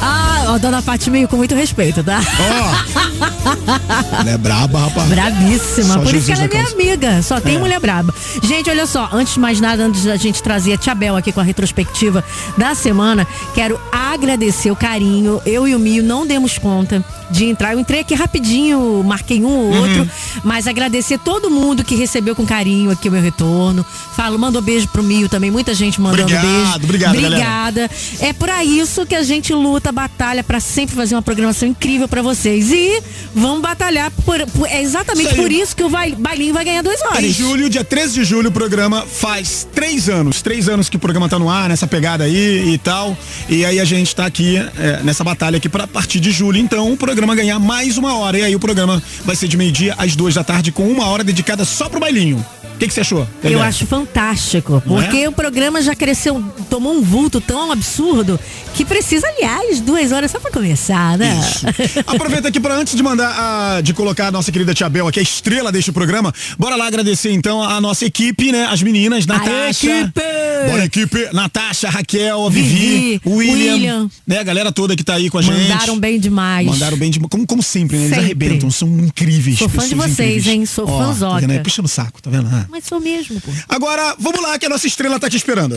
[0.00, 2.20] ah, ó, dona meio com muito respeito, tá?
[4.20, 5.08] Ela é braba, rapaz.
[5.08, 5.94] Brabíssima.
[5.94, 6.74] Só Por isso Jesus que ela é minha causa.
[6.74, 7.22] amiga.
[7.22, 7.58] Só tem É.
[7.58, 8.14] mulher braba.
[8.42, 9.08] Gente, olha só.
[9.12, 12.24] Antes de mais nada, antes da gente trazer a Tia Bel aqui com a retrospectiva
[12.56, 15.40] da semana, quero agradecer o carinho.
[15.46, 17.72] Eu e o Mio não demos conta de entrar.
[17.72, 19.80] Eu entrei aqui rapidinho, marquei um ou Uhum.
[19.80, 20.10] outro,
[20.44, 23.84] mas agradecer todo mundo que recebeu com carinho aqui o meu retorno.
[24.16, 25.50] Falo, mandou beijo pro Mio também.
[25.50, 26.81] Muita gente mandando Obrigado, beijo.
[26.84, 27.34] Obrigado, galera.
[27.34, 27.90] Obrigada.
[28.20, 32.22] É por isso que a gente luta, batalha pra sempre fazer uma programação incrível pra
[32.22, 32.70] vocês.
[32.70, 33.02] E
[33.34, 37.00] vamos batalhar por, por- é exatamente Isso por isso que o bailinho vai ganhar duas
[37.02, 37.24] horas.
[37.24, 40.42] Em julho, dia 13 de julho, o programa faz três anos.
[40.42, 43.16] Três anos que o programa tá no ar, nessa pegada aí e tal.
[43.48, 46.92] E aí a gente tá aqui é, nessa batalha aqui pra partir de julho, então,
[46.92, 48.38] o programa ganhar mais uma hora.
[48.38, 51.24] E aí o programa vai ser de meio-dia às duas da tarde, com uma hora
[51.24, 52.44] dedicada só pro bailinho.
[52.82, 53.28] O que que você achou?
[53.44, 54.80] Eu acho fantástico, é?
[54.80, 58.40] porque o programa já cresceu, tomou um vulto tão absurdo
[58.74, 61.38] que precisa, aliás, duas horas só pra começar, né?
[62.04, 63.28] Aproveita aqui para antes de mandar
[63.76, 66.34] a, de colocar a nossa querida Tia Bel aqui, a estrela deste programa.
[66.58, 68.64] Bora lá agradecer então a nossa equipe, né?
[68.64, 69.86] As meninas, Natasha.
[70.00, 70.20] equipe!
[70.68, 74.10] Bora equipe, Natasha, Raquel, Vivi, Vivi, William, William.
[74.26, 74.38] né?
[74.40, 75.68] A galera toda que tá aí com a gente.
[75.68, 76.66] Mandaram bem demais.
[76.66, 77.30] Mandaram bem demais.
[77.30, 78.04] Como, como sempre, né?
[78.04, 78.24] Eles Sempre.
[78.24, 79.58] arrebentam, são incríveis.
[79.58, 80.46] Sou fã de vocês, incríveis.
[80.48, 80.66] hein?
[80.66, 81.34] Sou Ó, fãzoca.
[81.34, 81.60] Tá vendo aí?
[81.60, 82.48] Puxa no saco, tá vendo?
[82.52, 82.71] Ah.
[82.72, 83.52] Mas sou mesmo, pô.
[83.68, 85.76] Agora, vamos lá, que a nossa estrela tá te esperando.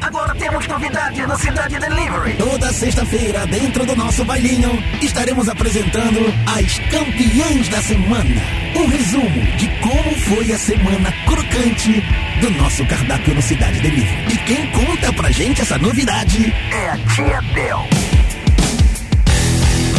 [0.00, 2.36] Agora temos novidade no Cidade Delivery.
[2.38, 4.70] Toda sexta-feira, dentro do nosso bailinho,
[5.02, 8.40] estaremos apresentando as campeãs da semana.
[8.76, 12.00] Um resumo de como foi a semana crocante
[12.40, 14.32] do nosso cardápio no Cidade Delivery.
[14.32, 18.05] E quem conta pra gente essa novidade é a Tia Bel.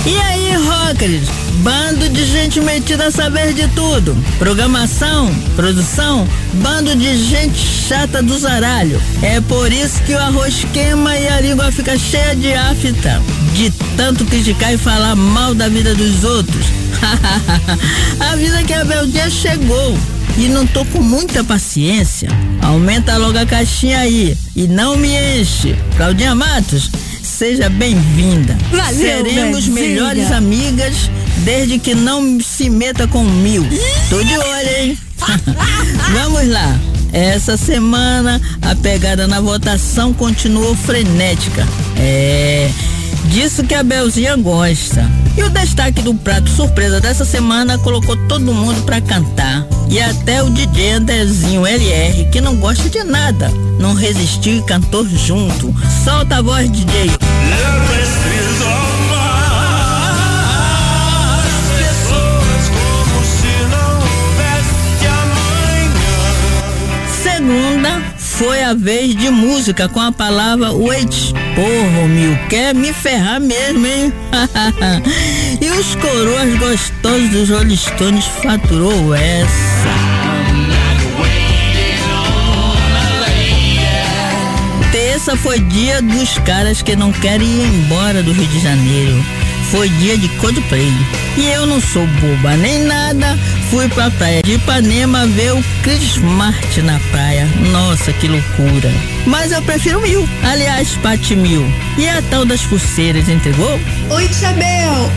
[0.08, 1.28] E aí, rockers?
[1.58, 4.16] Bando de gente metida a saber de tudo.
[4.39, 9.01] Programação, produção, bando de gente chata do zaralho.
[9.22, 13.22] É por isso que o arroz queima e a língua fica cheia de afta.
[13.53, 16.68] De tanto criticar e falar mal da vida dos outros.
[18.18, 19.97] a vida que a Beldia chegou.
[20.38, 22.30] E não tô com muita paciência.
[22.62, 24.38] Aumenta logo a caixinha aí.
[24.55, 25.76] E não me enche.
[25.97, 26.91] Claudinha Matos,
[27.38, 28.57] seja bem-vinda.
[28.71, 29.75] Valeu, Seremos Bezinha.
[29.75, 31.11] melhores amigas
[31.43, 33.63] desde que não se meta com mil.
[34.09, 34.97] Tô de olho, hein?
[36.13, 36.79] Vamos lá.
[37.13, 41.65] Essa semana a pegada na votação continuou frenética.
[41.95, 42.71] É.
[43.26, 45.09] Disso que a Belzinha gosta.
[45.38, 49.65] E o destaque do prato surpresa dessa semana colocou todo mundo pra cantar.
[49.89, 53.49] E até o DJ Andrezinho LR, que não gosta de nada,
[53.80, 55.74] não resistiu e cantou junto.
[56.03, 57.11] Solta a voz, DJ.
[67.24, 67.96] Segunda
[68.38, 71.33] foi a vez de música com a palavra wait.
[71.55, 74.13] Porra, Mil, quer me ferrar mesmo, hein?
[75.59, 79.88] e os coroas gostosos dos Rolling Stones faturou essa.
[84.91, 89.36] Terça foi dia dos caras que não querem ir embora do Rio de Janeiro.
[89.72, 90.91] Foi dia de Coldplay.
[91.38, 93.38] E eu não sou boba nem nada.
[93.70, 97.45] Fui pra praia de Ipanema ver o Chris Martin na praia.
[97.72, 98.89] Nossa, que loucura.
[99.26, 100.28] Mas eu prefiro mil.
[100.43, 101.65] Aliás, Pati mil.
[101.97, 103.80] E a tal das pulseiras, entregou?
[104.09, 105.11] Oi, Tia Bel.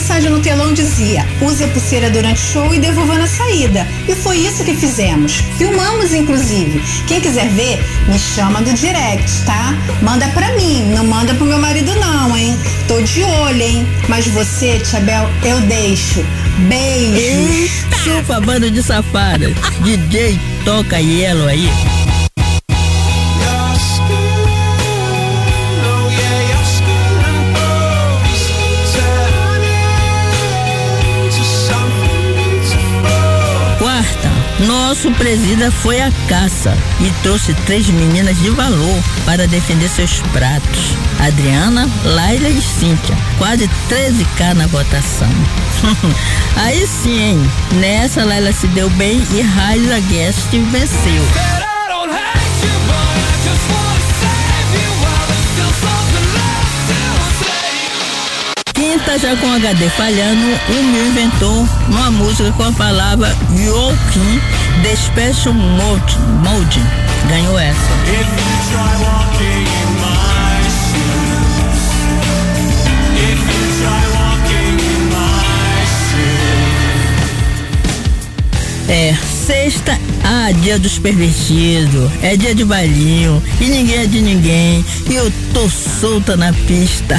[0.00, 3.86] mensagem no telão dizia: use a pulseira durante o show e devolva na saída.
[4.08, 5.42] E foi isso que fizemos.
[5.58, 6.80] Filmamos, inclusive.
[7.06, 7.78] Quem quiser ver,
[8.08, 9.74] me chama do direct, tá?
[10.00, 12.56] Manda pra mim, não manda pro meu marido, não, hein?
[12.88, 13.86] Tô de olho, hein?
[14.08, 16.24] Mas você, Tia Bel, eu deixo.
[16.60, 17.70] Beijos.
[18.02, 19.52] Chupa, bando de safadas.
[19.84, 21.68] DJ, toca Yellow aí.
[34.90, 40.96] Nosso presida foi à caça e trouxe três meninas de valor para defender seus pratos.
[41.20, 43.16] Adriana, Laila e Cíntia.
[43.38, 45.30] Quase 13k na votação.
[46.58, 47.50] Aí sim, hein?
[47.74, 51.49] Nessa Laila se deu bem e Raisa Guest venceu.
[58.90, 63.28] Quinta já com HD falhando, o meu inventou uma música com a palavra
[64.82, 66.80] The Special Mode, Mode.
[67.28, 67.78] Ganhou essa.
[78.88, 79.14] É,
[79.46, 85.14] sexta, ah, dia dos pervertidos, é dia de bailinho, e ninguém é de ninguém, e
[85.14, 87.16] eu tô solta na pista.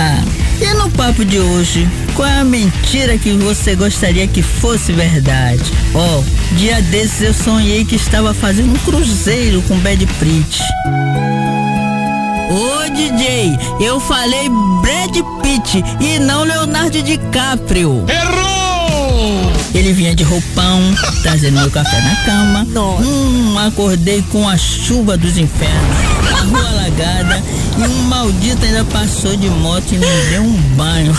[0.60, 5.64] e no papo de hoje, qual é a mentira que você gostaria que fosse verdade?
[5.94, 6.22] Ó,
[6.56, 10.62] dia desses eu sonhei que estava fazendo um cruzeiro com Bad Pitt.
[12.50, 14.48] Ô DJ, eu falei
[14.82, 18.04] Brad Pitt e não Leonardo DiCaprio.
[18.08, 18.39] Errou!
[19.74, 20.80] Ele vinha de roupão,
[21.22, 22.66] trazendo meu café na cama.
[23.00, 25.96] Hum, acordei com a chuva dos infernos,
[26.32, 27.42] a rua alagada
[27.78, 31.16] e um maldito ainda passou de moto e me deu um banho.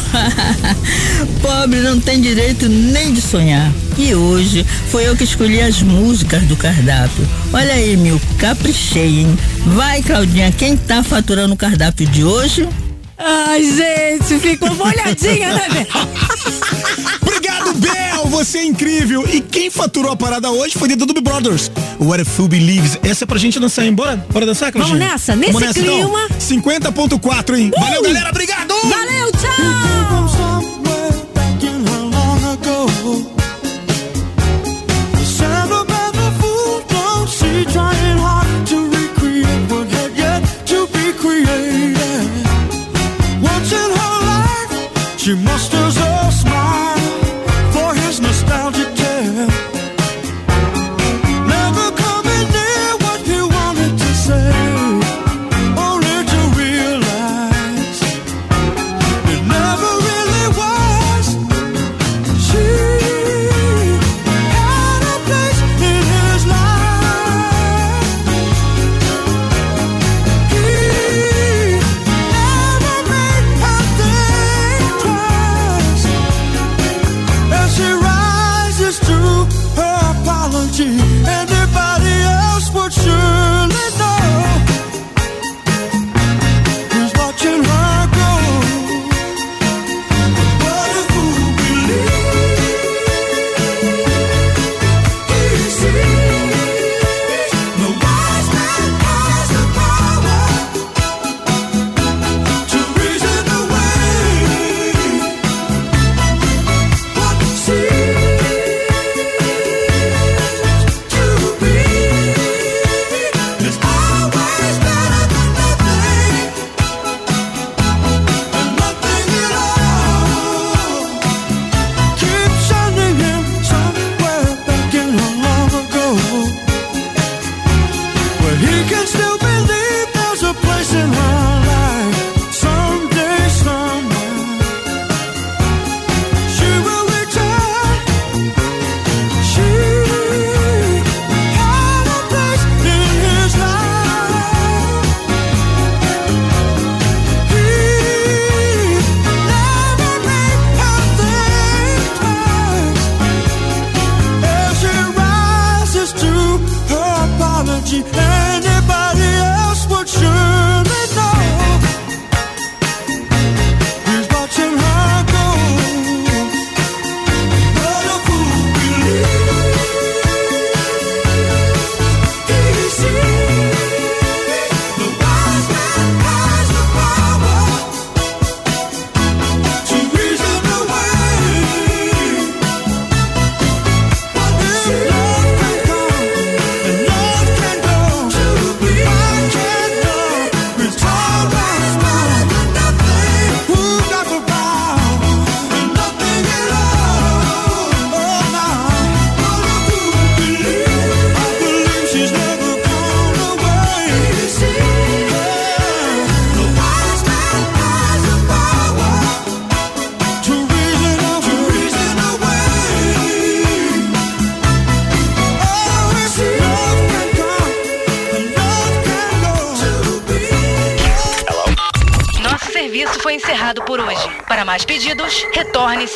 [1.41, 3.71] Pobre não tem direito nem de sonhar.
[3.97, 7.27] E hoje foi eu que escolhi as músicas do cardápio.
[7.51, 9.39] Olha aí, meu, caprichei, hein?
[9.65, 12.67] Vai, Claudinha, quem tá faturando o cardápio de hoje?
[13.17, 15.87] Ai, gente, ficou molhadinha, né, Bel?
[17.21, 18.20] Obrigado, Bel!
[18.41, 19.23] Você é incrível!
[19.31, 21.71] E quem faturou a parada hoje foi The Doobie Brothers.
[21.99, 22.97] What a Fool Believes.
[23.03, 23.93] Essa é pra gente dançar, hein?
[23.93, 24.17] Bora?
[24.31, 24.97] Bora dançar, Claudinha?
[24.97, 26.25] Vamos nessa, nesse Vamos nessa, clima.
[26.25, 27.19] Então.
[27.19, 27.71] 50.4, hein?
[27.77, 28.31] Valeu, galera!
[28.31, 28.73] Obrigado!
[28.89, 29.91] Valeu, tchau!
[45.17, 45.80] She musters a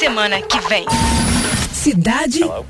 [0.05, 0.85] semana que vem.
[1.73, 2.64] Cidade Delivery.